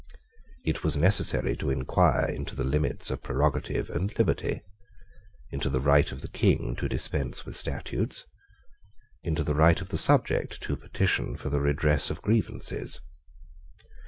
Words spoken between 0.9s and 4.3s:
necessary to inquire into the limits of prerogative and